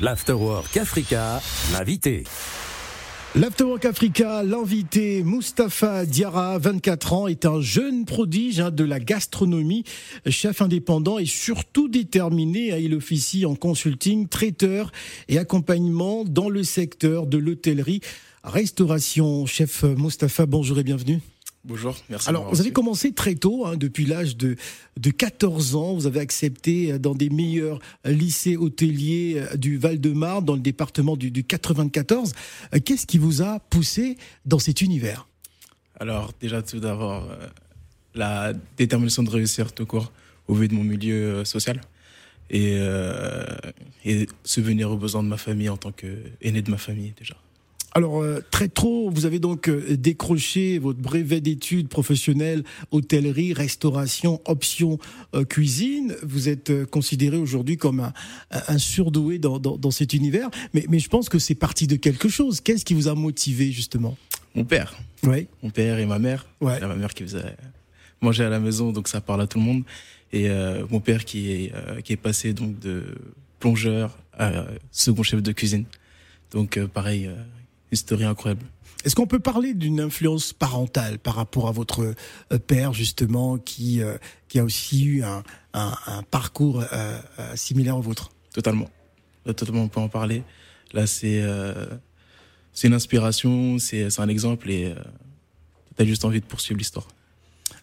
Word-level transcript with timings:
L'Afterwork 0.00 0.76
Africa, 0.76 1.42
l'invité. 1.72 2.22
L'Afterwork 3.34 3.84
Africa, 3.84 4.44
l'invité 4.44 5.24
Mustapha 5.24 6.06
Diarra, 6.06 6.56
24 6.58 7.12
ans, 7.14 7.26
est 7.26 7.44
un 7.44 7.60
jeune 7.60 8.04
prodige 8.04 8.60
hein, 8.60 8.70
de 8.70 8.84
la 8.84 9.00
gastronomie, 9.00 9.82
chef 10.28 10.62
indépendant 10.62 11.18
et 11.18 11.26
surtout 11.26 11.88
déterminé. 11.88 12.70
à 12.70 12.78
Il 12.78 12.94
officie 12.94 13.44
en 13.44 13.56
consulting, 13.56 14.28
traiteur 14.28 14.92
et 15.26 15.36
accompagnement 15.36 16.22
dans 16.24 16.48
le 16.48 16.62
secteur 16.62 17.26
de 17.26 17.38
l'hôtellerie, 17.38 18.00
restauration. 18.44 19.46
Chef 19.46 19.82
Mustapha, 19.82 20.46
bonjour 20.46 20.78
et 20.78 20.84
bienvenue. 20.84 21.20
Bonjour, 21.68 21.94
merci. 22.08 22.28
Alors, 22.30 22.48
vous 22.48 22.60
avez 22.60 22.72
commencé 22.72 23.12
très 23.12 23.34
tôt, 23.34 23.66
hein, 23.66 23.76
depuis 23.76 24.06
l'âge 24.06 24.38
de, 24.38 24.56
de 24.96 25.10
14 25.10 25.76
ans. 25.76 25.94
Vous 25.94 26.06
avez 26.06 26.20
accepté 26.20 26.92
euh, 26.92 26.98
dans 26.98 27.14
des 27.14 27.28
meilleurs 27.28 27.78
lycées 28.06 28.56
hôteliers 28.56 29.34
euh, 29.36 29.56
du 29.56 29.76
Val-de-Marne, 29.76 30.44
dans 30.46 30.54
le 30.54 30.60
département 30.60 31.14
du, 31.14 31.30
du 31.30 31.44
94. 31.44 32.32
Euh, 32.74 32.78
qu'est-ce 32.82 33.06
qui 33.06 33.18
vous 33.18 33.42
a 33.42 33.60
poussé 33.60 34.16
dans 34.46 34.58
cet 34.58 34.80
univers? 34.80 35.28
Alors, 36.00 36.32
déjà, 36.40 36.62
tout 36.62 36.80
d'abord, 36.80 37.28
la 38.14 38.54
détermination 38.78 39.22
de 39.22 39.30
réussir 39.30 39.72
tout 39.72 39.84
court 39.84 40.10
au 40.46 40.54
vu 40.54 40.68
de 40.68 40.74
mon 40.74 40.84
milieu 40.84 41.44
social 41.44 41.82
et, 42.50 42.76
euh, 42.78 43.44
et 44.04 44.26
subvenir 44.44 44.90
aux 44.90 44.96
besoins 44.96 45.22
de 45.22 45.28
ma 45.28 45.36
famille 45.36 45.68
en 45.68 45.76
tant 45.76 45.92
qu'aîné 45.92 46.62
de 46.62 46.70
ma 46.70 46.78
famille, 46.78 47.12
déjà. 47.16 47.36
Alors 47.98 48.22
euh, 48.22 48.38
très 48.52 48.68
tôt, 48.68 49.10
vous 49.10 49.26
avez 49.26 49.40
donc 49.40 49.68
euh, 49.68 49.96
décroché 49.96 50.78
votre 50.78 51.00
brevet 51.00 51.40
d'études 51.40 51.88
professionnelles 51.88 52.62
hôtellerie, 52.92 53.52
restauration, 53.52 54.40
option 54.44 55.00
euh, 55.34 55.44
cuisine. 55.44 56.14
Vous 56.22 56.48
êtes 56.48 56.84
considéré 56.84 57.38
aujourd'hui 57.38 57.76
comme 57.76 57.98
un, 57.98 58.12
un 58.52 58.78
surdoué 58.78 59.40
dans, 59.40 59.58
dans, 59.58 59.76
dans, 59.76 59.90
cet 59.90 60.12
univers, 60.12 60.48
mais, 60.74 60.84
mais 60.88 61.00
je 61.00 61.08
pense 61.08 61.28
que 61.28 61.40
c'est 61.40 61.56
parti 61.56 61.88
de 61.88 61.96
quelque 61.96 62.28
chose. 62.28 62.60
Qu'est-ce 62.60 62.84
qui 62.84 62.94
vous 62.94 63.08
a 63.08 63.16
motivé 63.16 63.72
justement? 63.72 64.16
Mon 64.54 64.64
père. 64.64 64.96
Oui. 65.24 65.48
Mon 65.64 65.70
père 65.70 65.98
et 65.98 66.06
ma 66.06 66.20
mère. 66.20 66.46
Ouais. 66.60 66.78
Ma 66.78 66.94
mère 66.94 67.12
qui 67.12 67.24
faisait 67.24 67.56
manger 68.20 68.44
à 68.44 68.48
la 68.48 68.60
maison, 68.60 68.92
donc 68.92 69.08
ça 69.08 69.20
parle 69.20 69.40
à 69.40 69.48
tout 69.48 69.58
le 69.58 69.64
monde. 69.64 69.82
Et 70.32 70.48
euh, 70.48 70.86
mon 70.88 71.00
père 71.00 71.24
qui 71.24 71.50
est 71.50 71.72
qui 72.04 72.12
est 72.12 72.16
passé 72.16 72.52
donc 72.52 72.78
de 72.78 73.02
plongeur 73.58 74.16
à 74.34 74.66
second 74.92 75.24
chef 75.24 75.42
de 75.42 75.50
cuisine. 75.50 75.84
Donc 76.52 76.78
pareil 76.94 77.28
Histoire 77.90 78.22
incroyable. 78.22 78.62
Est-ce 79.04 79.14
qu'on 79.14 79.26
peut 79.26 79.38
parler 79.38 79.74
d'une 79.74 80.00
influence 80.00 80.52
parentale 80.52 81.18
par 81.18 81.36
rapport 81.36 81.68
à 81.68 81.72
votre 81.72 82.14
euh, 82.52 82.58
père 82.58 82.92
justement 82.92 83.56
qui 83.56 84.02
euh, 84.02 84.18
qui 84.48 84.58
a 84.58 84.64
aussi 84.64 85.04
eu 85.04 85.22
un, 85.22 85.42
un, 85.72 85.94
un 86.06 86.22
parcours 86.24 86.84
euh, 86.92 87.20
similaire 87.54 87.96
au 87.96 88.02
vôtre? 88.02 88.30
Totalement, 88.52 88.90
totalement 89.44 89.82
on 89.82 89.88
peut 89.88 90.00
en 90.00 90.08
parler. 90.08 90.42
Là 90.92 91.06
c'est 91.06 91.42
c'est 92.72 92.88
une 92.88 92.94
inspiration, 92.94 93.78
c'est 93.78 94.20
un 94.20 94.28
exemple 94.28 94.70
et 94.70 94.94
tu 95.96 96.02
as 96.02 96.06
juste 96.06 96.24
envie 96.24 96.40
de 96.40 96.46
poursuivre 96.46 96.78
l'histoire. 96.78 97.06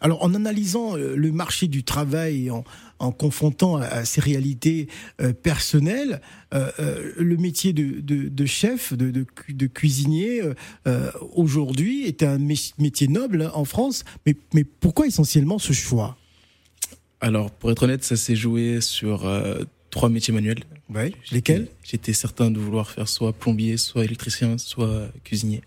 Alors, 0.01 0.23
en 0.23 0.33
analysant 0.33 0.97
euh, 0.97 1.15
le 1.15 1.31
marché 1.31 1.67
du 1.67 1.83
travail, 1.83 2.49
en, 2.51 2.63
en 2.99 3.11
confrontant 3.11 3.77
à, 3.77 4.05
ces 4.05 4.21
réalités 4.21 4.87
euh, 5.21 5.33
personnelles, 5.33 6.21
euh, 6.53 6.71
euh, 6.79 7.13
le 7.17 7.37
métier 7.37 7.73
de, 7.73 7.99
de, 7.99 8.29
de 8.29 8.45
chef, 8.45 8.93
de, 8.93 9.11
de, 9.11 9.25
de 9.49 9.67
cuisinier, 9.67 10.41
aujourd'hui 11.33 12.05
est 12.05 12.23
un 12.23 12.37
métier 12.37 13.07
noble 13.07 13.43
hein, 13.43 13.51
en 13.53 13.65
France. 13.65 14.03
Mais, 14.25 14.35
mais 14.53 14.63
pourquoi 14.63 15.07
essentiellement 15.07 15.59
ce 15.59 15.73
choix? 15.73 16.17
Alors, 17.21 17.51
pour 17.51 17.71
être 17.71 17.83
honnête, 17.83 18.03
ça 18.03 18.15
s'est 18.15 18.35
joué 18.35 18.81
sur 18.81 19.29
trois 19.89 20.09
métiers 20.09 20.33
manuels. 20.33 20.63
Ouais, 20.89 21.13
lesquels? 21.31 21.67
J'étais 21.83 22.13
certain 22.13 22.51
de 22.51 22.59
vouloir 22.59 22.91
faire 22.91 23.09
soit 23.09 23.33
plombier, 23.33 23.77
soit 23.77 24.05
électricien, 24.05 24.57
soit 24.57 25.09
cuisinier. 25.23 25.61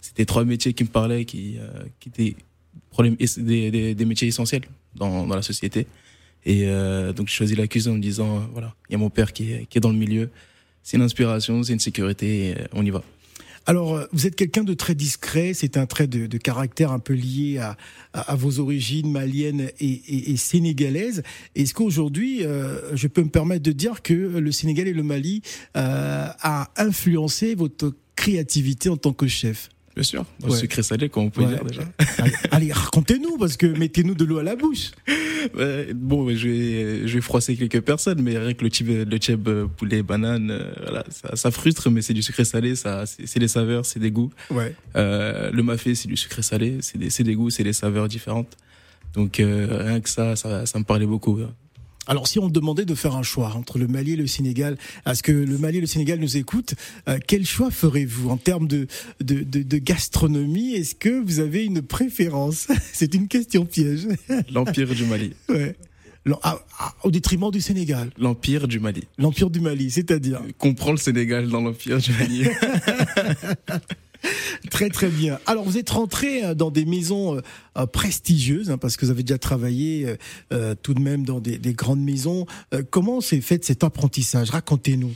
C'était 0.00 0.26
trois 0.26 0.44
métiers 0.44 0.74
qui 0.74 0.84
me 0.84 0.88
parlaient, 0.88 1.24
qui, 1.24 1.56
qui 1.98 2.08
étaient 2.08 2.36
problème, 2.90 3.16
des, 3.16 3.94
des, 3.94 4.04
métiers 4.04 4.28
essentiels 4.28 4.64
dans, 4.94 5.26
dans 5.26 5.36
la 5.36 5.42
société. 5.42 5.86
Et 6.46 6.64
euh, 6.66 7.12
donc, 7.12 7.28
j'ai 7.28 7.34
choisi 7.34 7.54
la 7.54 7.64
en 7.64 7.94
me 7.94 8.00
disant, 8.00 8.36
euh, 8.36 8.40
voilà, 8.52 8.74
il 8.88 8.92
y 8.92 8.96
a 8.96 8.98
mon 8.98 9.10
père 9.10 9.32
qui 9.32 9.52
est, 9.52 9.66
qui 9.66 9.78
est 9.78 9.80
dans 9.80 9.90
le 9.90 9.98
milieu. 9.98 10.30
C'est 10.82 10.96
une 10.96 11.02
inspiration, 11.02 11.62
c'est 11.62 11.72
une 11.72 11.80
sécurité, 11.80 12.54
euh, 12.58 12.64
on 12.72 12.84
y 12.84 12.90
va. 12.90 13.02
Alors, 13.66 13.98
vous 14.12 14.26
êtes 14.26 14.36
quelqu'un 14.36 14.62
de 14.62 14.74
très 14.74 14.94
discret, 14.94 15.54
c'est 15.54 15.78
un 15.78 15.86
trait 15.86 16.06
de, 16.06 16.26
de, 16.26 16.36
caractère 16.36 16.92
un 16.92 16.98
peu 16.98 17.14
lié 17.14 17.56
à, 17.56 17.78
à, 18.12 18.36
vos 18.36 18.60
origines 18.60 19.10
maliennes 19.10 19.70
et, 19.80 19.88
et, 19.88 20.32
et 20.32 20.36
sénégalaises. 20.36 21.22
Est-ce 21.54 21.72
qu'aujourd'hui, 21.72 22.42
je 22.92 23.06
peux 23.08 23.22
me 23.22 23.30
permettre 23.30 23.62
de 23.62 23.72
dire 23.72 24.02
que 24.02 24.12
le 24.12 24.52
Sénégal 24.52 24.86
et 24.86 24.92
le 24.92 25.02
Mali 25.02 25.40
a 25.72 26.70
influencé 26.76 27.54
votre 27.54 27.94
créativité 28.16 28.90
en 28.90 28.98
tant 28.98 29.14
que 29.14 29.26
chef? 29.26 29.70
Bien 29.94 30.02
sûr, 30.02 30.24
dans 30.40 30.48
ouais. 30.48 30.58
sucré 30.58 30.82
salé, 30.82 31.08
comme 31.08 31.24
on 31.24 31.30
peut 31.30 31.42
ouais. 31.42 31.48
dire 31.48 31.64
déjà. 31.64 31.82
Allez, 32.18 32.32
allez 32.50 32.72
racontez-nous, 32.72 33.38
parce 33.38 33.56
que 33.56 33.66
mettez-nous 33.66 34.14
de 34.14 34.24
l'eau 34.24 34.38
à 34.38 34.42
la 34.42 34.56
bouche. 34.56 34.90
Bon, 35.94 36.34
je 36.34 36.48
vais, 36.48 37.06
je 37.06 37.14
vais 37.14 37.20
froisser 37.20 37.54
quelques 37.54 37.82
personnes, 37.82 38.22
mais 38.22 38.34
avec 38.36 38.62
le 38.62 38.68
tchib, 38.70 38.88
le 38.88 39.18
tchib 39.18 39.46
poulet, 39.76 40.02
banane, 40.02 40.50
euh, 40.50 40.72
voilà, 40.82 41.04
ça, 41.10 41.36
ça, 41.36 41.50
frustre, 41.50 41.90
mais 41.90 42.00
c'est 42.00 42.14
du 42.14 42.22
sucré 42.22 42.46
salé, 42.46 42.74
ça, 42.74 43.04
c'est 43.06 43.38
des 43.38 43.48
saveurs, 43.48 43.84
c'est 43.84 44.00
des 44.00 44.10
goûts. 44.10 44.32
Ouais. 44.50 44.74
Euh, 44.96 45.50
le 45.50 45.62
mafé, 45.62 45.94
c'est 45.94 46.08
du 46.08 46.16
sucré 46.16 46.40
salé, 46.40 46.78
c'est 46.80 46.96
des, 46.96 47.10
des 47.10 47.34
goûts, 47.34 47.50
c'est 47.50 47.62
des 47.62 47.74
saveurs 47.74 48.08
différentes. 48.08 48.56
Donc 49.12 49.38
euh, 49.38 49.82
rien 49.84 50.00
que 50.00 50.08
ça, 50.08 50.34
ça, 50.34 50.66
ça 50.66 50.78
me 50.78 50.84
parlait 50.84 51.06
beaucoup. 51.06 51.38
Alors, 52.06 52.26
si 52.28 52.38
on 52.38 52.48
demandait 52.48 52.84
de 52.84 52.94
faire 52.94 53.14
un 53.16 53.22
choix 53.22 53.52
entre 53.54 53.78
le 53.78 53.86
Mali 53.86 54.12
et 54.12 54.16
le 54.16 54.26
Sénégal, 54.26 54.76
est-ce 55.06 55.22
que 55.22 55.32
le 55.32 55.58
Mali 55.58 55.78
et 55.78 55.80
le 55.80 55.86
Sénégal 55.86 56.18
nous 56.18 56.36
écoutent 56.36 56.74
euh, 57.08 57.18
Quel 57.26 57.46
choix 57.46 57.70
ferez-vous 57.70 58.30
en 58.30 58.36
termes 58.36 58.68
de, 58.68 58.86
de, 59.20 59.42
de, 59.42 59.62
de 59.62 59.78
gastronomie? 59.78 60.74
Est-ce 60.74 60.94
que 60.94 61.22
vous 61.24 61.40
avez 61.40 61.64
une 61.64 61.82
préférence? 61.82 62.68
C'est 62.92 63.14
une 63.14 63.28
question 63.28 63.64
piège. 63.64 64.06
L'Empire 64.52 64.94
du 64.94 65.04
Mali. 65.04 65.32
Ouais. 65.48 65.76
Ah, 66.42 66.58
ah, 66.78 66.94
au 67.04 67.10
détriment 67.10 67.50
du 67.50 67.60
Sénégal. 67.60 68.10
L'Empire 68.18 68.66
du 68.66 68.80
Mali. 68.80 69.04
L'Empire 69.18 69.50
du 69.50 69.60
Mali, 69.60 69.90
c'est-à-dire? 69.90 70.40
Comprend 70.58 70.92
le 70.92 70.96
Sénégal 70.96 71.48
dans 71.48 71.60
l'Empire 71.60 71.98
du 71.98 72.12
Mali. 72.12 72.44
Très 74.70 74.88
très 74.88 75.08
bien. 75.08 75.38
Alors 75.46 75.64
vous 75.64 75.78
êtes 75.78 75.90
rentré 75.90 76.54
dans 76.54 76.70
des 76.70 76.84
maisons 76.84 77.40
euh, 77.76 77.86
prestigieuses 77.86 78.70
hein, 78.70 78.78
parce 78.78 78.96
que 78.96 79.04
vous 79.04 79.10
avez 79.10 79.22
déjà 79.22 79.38
travaillé 79.38 80.16
euh, 80.52 80.74
tout 80.80 80.94
de 80.94 81.00
même 81.00 81.24
dans 81.24 81.40
des, 81.40 81.58
des 81.58 81.74
grandes 81.74 82.02
maisons. 82.02 82.46
Euh, 82.72 82.82
comment 82.88 83.20
s'est 83.20 83.40
fait 83.40 83.64
cet 83.64 83.84
apprentissage? 83.84 84.50
Racontez-nous. 84.50 85.14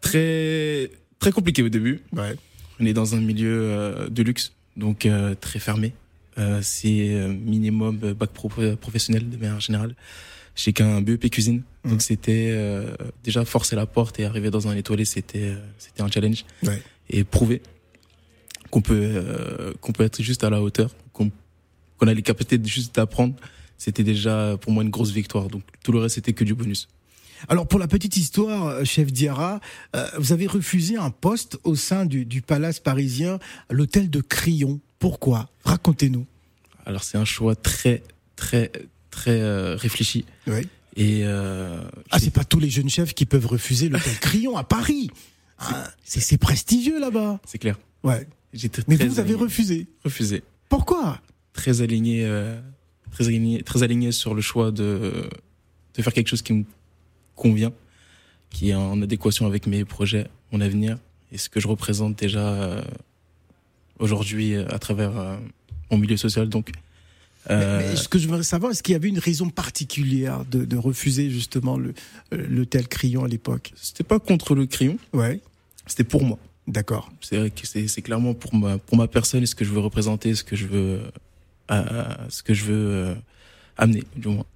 Très 0.00 0.90
très 1.18 1.32
compliqué 1.32 1.62
au 1.62 1.68
début. 1.68 2.02
Ouais. 2.12 2.36
On 2.80 2.86
est 2.86 2.92
dans 2.92 3.14
un 3.14 3.20
milieu 3.20 4.08
de 4.10 4.22
luxe, 4.22 4.52
donc 4.76 5.08
très 5.40 5.58
fermé. 5.60 5.92
C'est 6.60 7.28
minimum 7.28 7.96
bac 7.96 8.30
pro 8.30 8.50
professionnel 8.80 9.30
de 9.30 9.36
manière 9.36 9.60
générale. 9.60 9.94
J'ai 10.56 10.72
qu'un 10.72 11.00
BEP 11.00 11.30
cuisine, 11.30 11.62
mmh. 11.84 11.90
donc 11.90 12.02
c'était 12.02 12.84
déjà 13.22 13.44
forcer 13.44 13.76
la 13.76 13.86
porte 13.86 14.18
et 14.18 14.24
arriver 14.24 14.50
dans 14.50 14.66
un 14.66 14.76
étoilé, 14.76 15.04
c'était 15.04 15.54
c'était 15.78 16.02
un 16.02 16.10
challenge. 16.10 16.44
Ouais. 16.64 16.82
Et 17.08 17.22
prouver 17.22 17.62
qu'on 18.74 18.80
peut 18.80 18.98
euh, 19.00 19.72
qu'on 19.80 19.92
peut 19.92 20.02
être 20.02 20.20
juste 20.20 20.42
à 20.42 20.50
la 20.50 20.60
hauteur, 20.60 20.90
qu'on 21.12 21.30
qu'on 21.96 22.08
a 22.08 22.12
les 22.12 22.22
capacités 22.22 22.58
de 22.58 22.66
juste 22.66 22.96
d'apprendre, 22.96 23.36
c'était 23.78 24.02
déjà 24.02 24.56
pour 24.60 24.72
moi 24.72 24.82
une 24.82 24.90
grosse 24.90 25.12
victoire. 25.12 25.46
Donc 25.46 25.62
tout 25.84 25.92
le 25.92 26.00
reste 26.00 26.16
c'était 26.16 26.32
que 26.32 26.42
du 26.42 26.54
bonus. 26.54 26.88
Alors 27.48 27.68
pour 27.68 27.78
la 27.78 27.86
petite 27.86 28.16
histoire, 28.16 28.84
chef 28.84 29.12
Diarra, 29.12 29.60
euh, 29.94 30.08
vous 30.18 30.32
avez 30.32 30.48
refusé 30.48 30.96
un 30.96 31.10
poste 31.10 31.56
au 31.62 31.76
sein 31.76 32.04
du, 32.04 32.24
du 32.24 32.42
palace 32.42 32.80
parisien, 32.80 33.38
l'hôtel 33.70 34.10
de 34.10 34.20
Crillon. 34.20 34.80
Pourquoi? 34.98 35.48
Racontez-nous. 35.64 36.26
Alors 36.84 37.04
c'est 37.04 37.16
un 37.16 37.24
choix 37.24 37.54
très 37.54 38.02
très 38.34 38.72
très 39.12 39.40
euh, 39.40 39.76
réfléchi. 39.76 40.24
Oui. 40.48 40.66
Et 40.96 41.20
euh, 41.22 41.80
ah 42.10 42.18
c'est 42.18 42.32
pas 42.32 42.42
tous 42.44 42.58
les 42.58 42.70
jeunes 42.70 42.90
chefs 42.90 43.14
qui 43.14 43.24
peuvent 43.24 43.46
refuser 43.46 43.88
l'hôtel 43.88 44.18
Crillon 44.18 44.56
à 44.56 44.64
Paris. 44.64 45.12
Ah, 45.60 45.88
c'est 46.02 46.38
prestigieux 46.38 46.98
là-bas. 46.98 47.38
C'est 47.46 47.58
clair. 47.58 47.78
Ouais. 48.02 48.26
Mais 48.88 48.96
vous, 48.96 49.20
avez 49.20 49.34
refusé. 49.34 49.86
Refusé. 50.04 50.42
Pourquoi? 50.68 51.20
Très 51.52 51.82
aligné, 51.82 52.24
euh, 52.24 52.60
très 53.10 53.28
aligné, 53.28 53.62
très 53.62 53.82
aligné 53.82 54.12
sur 54.12 54.34
le 54.34 54.40
choix 54.40 54.70
de 54.70 55.28
de 55.94 56.02
faire 56.02 56.12
quelque 56.12 56.28
chose 56.28 56.42
qui 56.42 56.52
me 56.52 56.64
convient, 57.36 57.72
qui 58.50 58.70
est 58.70 58.74
en 58.74 59.00
adéquation 59.00 59.46
avec 59.46 59.66
mes 59.66 59.84
projets, 59.84 60.26
mon 60.50 60.60
avenir 60.60 60.98
et 61.30 61.38
ce 61.38 61.48
que 61.48 61.60
je 61.60 61.68
représente 61.68 62.16
déjà 62.16 62.48
euh, 62.48 62.82
aujourd'hui 63.98 64.56
à 64.56 64.78
travers 64.78 65.18
euh, 65.18 65.36
mon 65.90 65.98
milieu 65.98 66.16
social. 66.16 66.48
Donc, 66.48 66.72
euh... 67.50 67.78
mais, 67.78 67.90
mais, 67.90 67.96
ce 67.96 68.08
que 68.08 68.18
je 68.18 68.26
voudrais 68.26 68.42
savoir, 68.42 68.72
est-ce 68.72 68.82
qu'il 68.82 68.92
y 68.92 68.96
avait 68.96 69.08
une 69.08 69.18
raison 69.18 69.50
particulière 69.50 70.44
de, 70.44 70.64
de 70.64 70.76
refuser 70.76 71.30
justement 71.30 71.76
le 71.76 71.94
l'hôtel 72.32 72.88
Crayon 72.88 73.24
à 73.24 73.28
l'époque? 73.28 73.72
C'était 73.76 74.04
pas 74.04 74.18
contre 74.18 74.54
le 74.54 74.66
Crayon. 74.66 74.98
Ouais. 75.12 75.40
C'était 75.86 76.04
pour 76.04 76.24
moi. 76.24 76.38
D'accord. 76.66 77.12
C'est 77.20 77.52
c'est 77.88 78.02
clairement 78.02 78.32
pour 78.32 78.54
ma 78.54 78.78
pour 78.78 78.96
ma 78.96 79.06
personne, 79.06 79.44
ce 79.44 79.54
que 79.54 79.64
je 79.64 79.70
veux 79.70 79.80
représenter, 79.80 80.34
ce 80.34 80.44
que 80.44 80.56
je 80.56 80.66
veux 80.66 81.00
euh, 81.70 82.04
ce 82.28 82.42
que 82.42 82.54
je 82.54 82.64
veux 82.64 82.90
euh, 82.90 83.14
amener 83.76 84.04
du 84.16 84.28
moins 84.28 84.46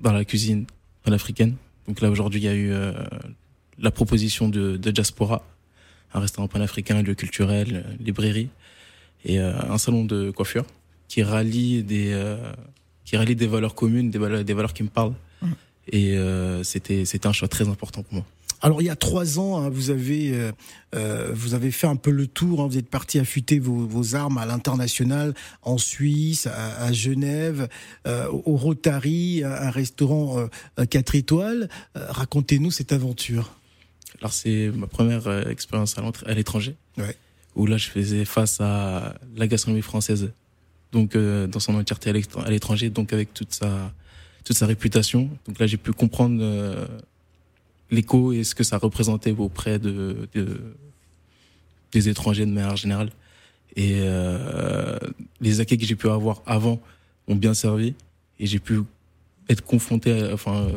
dans 0.00 0.12
la 0.12 0.24
cuisine 0.24 0.66
panafricaine. 1.02 1.56
Donc 1.88 2.00
là 2.00 2.10
aujourd'hui, 2.10 2.40
il 2.40 2.44
y 2.44 2.48
a 2.48 2.54
eu 2.54 2.70
euh, 2.70 2.92
la 3.78 3.90
proposition 3.90 4.48
de, 4.48 4.76
de 4.76 4.90
Diaspora, 4.92 5.44
un 6.14 6.20
restaurant 6.20 6.46
panafricain, 6.46 7.02
lieu 7.02 7.14
culturel, 7.14 7.84
librairie, 7.98 8.50
et 9.24 9.38
un 9.38 9.78
salon 9.78 10.04
de 10.04 10.30
coiffure 10.30 10.64
qui 11.08 11.24
rallie 11.24 11.82
des 11.82 12.16
qui 13.04 13.16
rallie 13.16 13.34
des 13.34 13.48
valeurs 13.48 13.74
communes, 13.74 14.10
des 14.10 14.18
valeurs, 14.18 14.44
des 14.44 14.54
valeurs 14.54 14.72
qui 14.72 14.84
me 14.84 14.88
parlent. 14.88 15.14
Hum. 15.42 15.54
Et 15.90 16.16
c'était 16.62 17.04
c'était 17.04 17.26
un 17.26 17.32
choix 17.32 17.48
très 17.48 17.68
important 17.68 18.04
pour 18.04 18.14
moi. 18.14 18.24
Alors 18.60 18.82
il 18.82 18.86
y 18.86 18.90
a 18.90 18.96
trois 18.96 19.38
ans, 19.38 19.60
hein, 19.60 19.68
vous 19.68 19.90
avez 19.90 20.32
euh, 20.32 20.50
euh, 20.94 21.30
vous 21.34 21.54
avez 21.54 21.70
fait 21.70 21.86
un 21.86 21.96
peu 21.96 22.10
le 22.10 22.26
tour. 22.26 22.62
Hein, 22.62 22.68
vous 22.68 22.78
êtes 22.78 22.88
parti 22.88 23.18
affûter 23.18 23.58
vos, 23.58 23.86
vos 23.86 24.14
armes 24.14 24.38
à 24.38 24.46
l'international, 24.46 25.34
en 25.62 25.78
Suisse, 25.78 26.46
à, 26.46 26.92
Genève, 26.92 27.68
euh, 28.06 28.28
au 28.30 28.56
Rotary, 28.56 29.42
un 29.44 29.70
restaurant 29.70 30.48
euh, 30.78 30.84
4 30.86 31.14
étoiles. 31.14 31.68
Racontez-nous 31.94 32.70
cette 32.70 32.92
aventure. 32.92 33.52
Alors 34.20 34.32
c'est 34.32 34.70
ma 34.74 34.86
première 34.86 35.48
expérience 35.48 35.96
à 35.98 36.34
l'étranger, 36.34 36.74
ouais. 36.96 37.16
où 37.54 37.66
là 37.66 37.76
je 37.76 37.88
faisais 37.88 38.24
face 38.24 38.60
à 38.60 39.14
la 39.36 39.46
gastronomie 39.46 39.82
française, 39.82 40.32
donc 40.90 41.16
dans 41.16 41.60
son 41.60 41.74
entièreté 41.76 42.10
à 42.10 42.50
l'étranger, 42.50 42.90
donc 42.90 43.12
avec 43.12 43.32
toute 43.32 43.52
sa 43.52 43.92
toute 44.42 44.56
sa 44.56 44.66
réputation. 44.66 45.28
Donc 45.46 45.60
là 45.60 45.68
j'ai 45.68 45.76
pu 45.76 45.92
comprendre 45.92 46.42
l'écho 47.90 48.32
et 48.32 48.44
ce 48.44 48.54
que 48.54 48.64
ça 48.64 48.78
représentait 48.78 49.34
auprès 49.36 49.78
de, 49.78 50.28
de 50.34 50.60
des 51.92 52.08
étrangers 52.08 52.44
de 52.44 52.50
manière 52.50 52.76
générale. 52.76 53.10
Et 53.76 53.94
euh, 54.00 54.98
les 55.40 55.60
acquis 55.60 55.78
que 55.78 55.86
j'ai 55.86 55.96
pu 55.96 56.08
avoir 56.08 56.42
avant 56.46 56.80
ont 57.28 57.36
bien 57.36 57.54
servi 57.54 57.94
et 58.38 58.46
j'ai 58.46 58.58
pu 58.58 58.80
être 59.48 59.64
confronté, 59.64 60.30
enfin, 60.32 60.68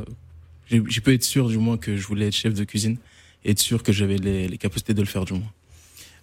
j'ai 0.68 1.02
pu 1.02 1.14
être 1.14 1.24
sûr 1.24 1.50
du 1.50 1.58
moins 1.58 1.78
que 1.78 1.98
je 1.98 2.08
voulais 2.08 2.28
être 2.28 2.36
chef 2.36 2.54
de 2.54 2.64
cuisine 2.64 2.98
et 3.44 3.52
être 3.52 3.60
sûr 3.60 3.84
que 3.84 3.92
j'avais 3.92 4.18
les, 4.18 4.48
les 4.48 4.58
capacités 4.58 4.94
de 4.94 5.02
le 5.02 5.08
faire 5.08 5.26
du 5.26 5.34
moins. 5.34 5.52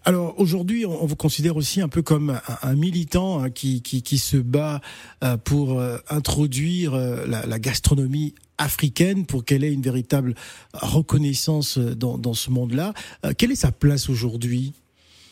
Alors 0.04 0.38
aujourd'hui, 0.38 0.86
on 0.86 1.06
vous 1.06 1.16
considère 1.16 1.56
aussi 1.56 1.80
un 1.80 1.88
peu 1.88 2.02
comme 2.02 2.40
un, 2.62 2.74
militant 2.74 3.42
hein, 3.42 3.50
qui, 3.50 3.82
qui, 3.82 4.02
qui, 4.02 4.18
se 4.18 4.36
bat 4.36 4.80
euh, 5.22 5.36
pour 5.36 5.78
euh, 5.78 5.98
introduire 6.08 6.94
euh, 6.94 7.26
la, 7.26 7.44
la, 7.46 7.58
gastronomie 7.58 8.34
africaine 8.58 9.26
pour 9.26 9.44
qu'elle 9.44 9.64
ait 9.64 9.72
une 9.72 9.82
véritable 9.82 10.34
reconnaissance 10.72 11.78
dans, 11.78 12.16
dans 12.16 12.34
ce 12.34 12.50
monde-là. 12.50 12.94
Quelle 13.36 13.52
est 13.52 13.56
sa 13.56 13.72
place 13.72 14.08
aujourd'hui, 14.08 14.72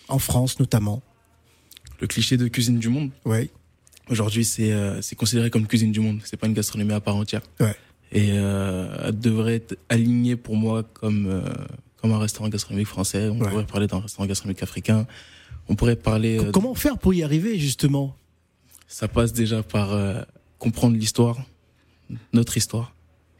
en 0.09 0.19
France 0.19 0.61
notamment? 0.61 1.03
Le 2.01 2.07
cliché 2.07 2.37
de 2.37 2.47
cuisine 2.47 2.79
du 2.79 2.89
monde? 2.89 3.11
Oui. 3.25 3.51
Aujourd'hui, 4.09 4.45
c'est 4.45 4.73
c'est 5.01 5.17
considéré 5.17 5.51
comme 5.51 5.67
cuisine 5.67 5.91
du 5.91 5.99
monde. 5.99 6.21
C'est 6.25 6.37
pas 6.37 6.47
une 6.47 6.55
gastronomie 6.55 6.93
à 6.93 7.01
part 7.01 7.17
entière. 7.17 7.43
Ouais. 7.59 7.75
Et 8.13 8.29
elle 8.29 9.19
devrait 9.19 9.57
être 9.57 9.77
alignée 9.89 10.37
pour 10.37 10.55
moi 10.55 10.85
comme 10.85 11.43
comme 12.00 12.12
un 12.12 12.19
restaurant 12.19 12.48
gastronomique 12.48 12.88
français. 12.88 13.28
On 13.28 13.38
pourrait 13.38 13.66
parler 13.66 13.87
d'un 13.87 14.00
restaurant 14.00 14.26
gastronomique 14.26 14.62
africain. 14.62 15.06
On 15.69 15.75
pourrait 15.75 15.96
parler. 15.96 16.38
Euh, 16.38 16.50
comment 16.52 16.75
faire 16.75 16.98
pour 16.98 17.14
y 17.14 17.22
arriver 17.22 17.58
justement? 17.58 18.14
Ça 18.87 19.08
passe 19.08 19.32
déjà 19.32 19.62
par 19.62 19.93
euh, 19.93 20.22
comprendre 20.58 20.96
l'histoire, 20.96 21.38
notre 22.32 22.56
histoire, 22.56 22.94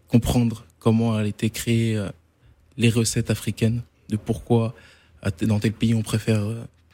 comprendre 0.09 0.65
comment 0.79 1.15
a 1.15 1.25
été 1.25 1.51
créée 1.51 1.97
euh, 1.97 2.09
les 2.77 2.91
recettes 2.91 3.31
africaines, 3.31 3.83
de 4.09 4.17
pourquoi 4.17 4.75
dans 5.43 5.59
tel 5.59 5.73
pays 5.73 5.95
on 5.95 6.03
préfère, 6.03 6.45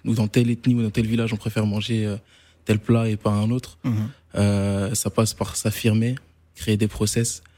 ou 0.04 0.14
dans 0.14 0.28
telle 0.28 0.50
ethnie 0.50 0.74
ou 0.74 0.82
dans 0.82 0.90
tel 0.90 1.06
village 1.06 1.32
on 1.32 1.36
préfère 1.36 1.66
manger 1.66 2.16
tel 2.64 2.78
plat 2.78 3.08
et 3.08 3.16
pas 3.16 3.30
un 3.30 3.50
autre. 3.50 3.78
Mhm. 3.84 4.94
ça 4.94 5.10
passe 5.10 5.34
par 5.34 5.56
s'affirmer, 5.56 6.14
créer 6.54 6.76
des 6.76 6.88
process, 6.88 7.42
euh, 7.42 7.51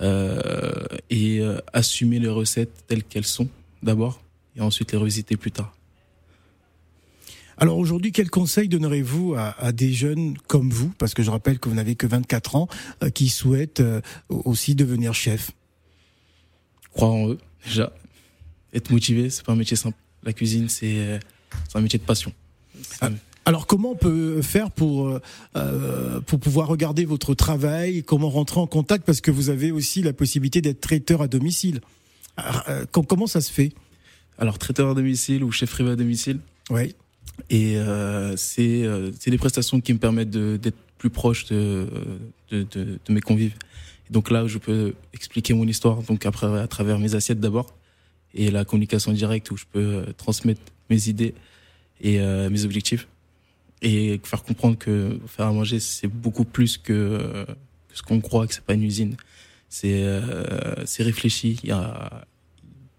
et 0.00 1.38
euh, 1.40 1.58
assumer 1.72 2.18
les 2.18 2.28
recettes 2.28 2.84
telles 2.86 3.04
qu'elles 3.04 3.26
sont 3.26 3.48
d'abord 3.82 4.22
et 4.56 4.60
ensuite 4.60 4.92
les 4.92 4.98
revisiter 4.98 5.36
plus 5.36 5.52
tard. 5.52 5.74
Alors 7.58 7.78
aujourd'hui, 7.78 8.10
quel 8.10 8.28
conseil 8.30 8.68
donnerez-vous 8.68 9.34
à, 9.36 9.72
des 9.72 9.92
jeunes 9.92 10.36
comme 10.48 10.70
vous, 10.70 10.88
parce 10.98 11.14
que 11.14 11.22
je 11.22 11.30
rappelle 11.30 11.58
que 11.58 11.68
vous 11.68 11.74
n'avez 11.74 11.94
que 11.94 12.06
24 12.06 12.56
ans, 12.56 12.68
euh, 13.02 13.10
qui 13.10 13.28
souhaitent 13.28 13.82
aussi 14.28 14.74
devenir 14.74 15.14
chef? 15.14 15.52
Croire 16.92 17.12
en 17.12 17.28
eux, 17.28 17.38
déjà. 17.64 17.92
Être 18.74 18.90
motivé, 18.90 19.30
c'est 19.30 19.44
pas 19.44 19.52
un 19.52 19.56
métier 19.56 19.76
simple. 19.76 19.98
La 20.24 20.32
cuisine, 20.32 20.68
c'est 20.68 21.20
un 21.74 21.80
métier 21.80 21.98
de 21.98 22.04
passion. 22.04 22.32
Ah, 23.00 23.10
alors 23.44 23.66
comment 23.66 23.90
on 23.90 23.96
peut 23.96 24.40
faire 24.40 24.70
pour 24.70 25.08
euh, 25.08 25.20
euh, 25.56 26.20
pour 26.20 26.38
pouvoir 26.38 26.68
regarder 26.68 27.04
votre 27.04 27.34
travail 27.34 28.04
Comment 28.04 28.30
rentrer 28.30 28.60
en 28.60 28.66
contact 28.66 29.04
Parce 29.04 29.20
que 29.20 29.30
vous 29.30 29.50
avez 29.50 29.72
aussi 29.72 30.02
la 30.02 30.12
possibilité 30.12 30.60
d'être 30.60 30.80
traiteur 30.80 31.22
à 31.22 31.28
domicile. 31.28 31.80
Euh, 32.68 32.84
comment 32.92 33.26
ça 33.26 33.40
se 33.40 33.52
fait? 33.52 33.72
Alors 34.38 34.58
traiteur 34.58 34.90
à 34.90 34.94
domicile 34.94 35.42
ou 35.42 35.50
chef 35.50 35.70
privé 35.70 35.90
à 35.90 35.96
domicile? 35.96 36.38
Oui. 36.70 36.94
Et 37.50 37.76
euh, 37.78 38.36
c'est 38.36 38.84
c'est 39.18 39.30
des 39.30 39.38
prestations 39.38 39.80
qui 39.80 39.92
me 39.92 39.98
permettent 39.98 40.30
d'être 40.30 40.78
plus 40.98 41.10
proche 41.10 41.46
de 41.46 41.88
de, 42.50 42.62
de 42.62 42.84
de, 43.04 43.12
mes 43.12 43.20
convives. 43.20 43.54
Et 44.08 44.12
donc 44.12 44.30
là, 44.30 44.46
je 44.46 44.58
peux 44.58 44.94
expliquer 45.12 45.52
mon 45.54 45.66
histoire 45.66 46.02
donc 46.02 46.26
après 46.26 46.46
à 46.60 46.68
travers 46.68 47.00
mes 47.00 47.16
assiettes 47.16 47.40
d'abord 47.40 47.74
et 48.34 48.50
la 48.50 48.64
communication 48.64 49.12
directe 49.12 49.50
où 49.50 49.56
je 49.56 49.64
peux 49.70 50.04
transmettre 50.16 50.60
mes 50.90 51.08
idées 51.08 51.34
et 52.00 52.18
mes 52.18 52.64
objectifs 52.64 53.08
et 53.82 54.20
faire 54.22 54.42
comprendre 54.42 54.78
que 54.78 55.18
faire 55.26 55.46
à 55.46 55.52
manger 55.52 55.80
c'est 55.80 56.06
beaucoup 56.06 56.44
plus 56.44 56.78
que, 56.78 57.44
ce 57.92 58.02
qu'on 58.02 58.20
croit 58.20 58.46
que 58.46 58.54
c'est 58.54 58.64
pas 58.64 58.74
une 58.74 58.84
usine. 58.84 59.16
C'est 59.68 60.04
euh, 60.04 60.86
c'est 60.86 61.02
réfléchi. 61.02 61.58
Il 61.62 61.70
y 61.70 61.72
a 61.72 62.24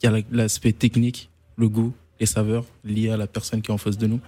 il 0.01 0.09
y 0.09 0.13
a 0.13 0.21
l'aspect 0.31 0.73
technique 0.73 1.29
le 1.55 1.69
goût 1.69 1.93
les 2.19 2.25
saveurs 2.25 2.65
liées 2.83 3.09
à 3.09 3.17
la 3.17 3.27
personne 3.27 3.61
qui 3.61 3.71
est 3.71 3.73
en 3.73 3.77
face 3.77 3.97
de 3.97 4.07
nous 4.07 4.19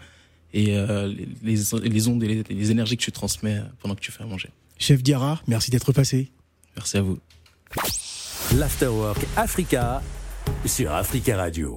et 0.54 0.78
euh, 0.78 1.14
les, 1.44 1.58
les 1.84 2.08
ondes 2.08 2.24
et 2.24 2.44
les, 2.50 2.72
énergies 2.72 2.98
que 2.98 3.04
tu 3.04 3.12
transmets 3.12 3.62
pendant 3.80 3.96
que 3.96 4.00
tu 4.00 4.12
fais 4.12 4.24
à 4.24 4.26
manger. 4.26 4.50
Chef 4.78 5.04
Diarra 5.04 5.42
merci 5.48 5.70
d'être 5.72 5.92
passé. 5.92 6.32
Merci 6.76 6.98
à 6.98 7.02
vous. 7.02 7.20
l'Afterwork 8.56 9.20
Africa 9.36 10.02
sur 10.66 10.94
Africa 10.94 11.38
Radio 11.38 11.76